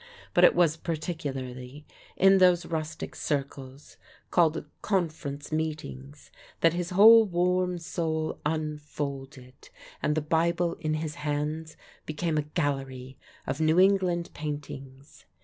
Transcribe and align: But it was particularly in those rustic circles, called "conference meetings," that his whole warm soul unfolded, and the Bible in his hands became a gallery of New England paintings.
But 0.33 0.43
it 0.43 0.55
was 0.55 0.77
particularly 0.77 1.85
in 2.17 2.39
those 2.39 2.65
rustic 2.65 3.15
circles, 3.15 3.97
called 4.31 4.65
"conference 4.81 5.51
meetings," 5.51 6.31
that 6.61 6.73
his 6.73 6.89
whole 6.89 7.23
warm 7.27 7.77
soul 7.77 8.39
unfolded, 8.43 9.69
and 10.01 10.15
the 10.15 10.21
Bible 10.21 10.73
in 10.79 10.95
his 10.95 11.13
hands 11.21 11.77
became 12.07 12.39
a 12.39 12.49
gallery 12.57 13.19
of 13.45 13.61
New 13.61 13.79
England 13.79 14.31
paintings. 14.33 15.25